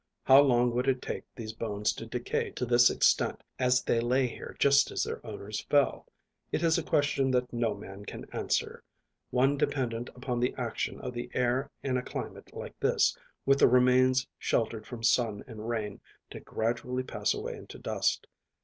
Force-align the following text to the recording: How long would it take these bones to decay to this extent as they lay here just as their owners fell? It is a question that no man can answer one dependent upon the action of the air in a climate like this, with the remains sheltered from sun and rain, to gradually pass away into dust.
How 0.23 0.41
long 0.41 0.71
would 0.73 0.87
it 0.87 0.99
take 0.99 1.25
these 1.35 1.53
bones 1.53 1.93
to 1.93 2.07
decay 2.07 2.49
to 2.53 2.65
this 2.65 2.89
extent 2.89 3.43
as 3.59 3.83
they 3.83 3.99
lay 3.99 4.25
here 4.25 4.55
just 4.57 4.89
as 4.89 5.03
their 5.03 5.23
owners 5.23 5.61
fell? 5.69 6.07
It 6.51 6.63
is 6.63 6.79
a 6.79 6.83
question 6.83 7.29
that 7.29 7.53
no 7.53 7.75
man 7.75 8.05
can 8.05 8.25
answer 8.33 8.83
one 9.29 9.57
dependent 9.59 10.09
upon 10.15 10.39
the 10.39 10.55
action 10.57 10.99
of 11.01 11.13
the 11.13 11.29
air 11.35 11.69
in 11.83 11.97
a 11.97 12.01
climate 12.01 12.51
like 12.51 12.79
this, 12.79 13.15
with 13.45 13.59
the 13.59 13.67
remains 13.67 14.25
sheltered 14.39 14.87
from 14.87 15.03
sun 15.03 15.43
and 15.45 15.69
rain, 15.69 16.01
to 16.31 16.39
gradually 16.39 17.03
pass 17.03 17.35
away 17.35 17.55
into 17.55 17.77
dust. 17.77 18.25